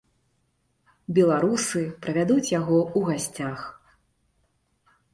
Беларусы 1.17 1.83
правядуць 2.07 2.51
яго 2.59 2.79
ў 2.97 3.13
гасцях. 3.13 3.59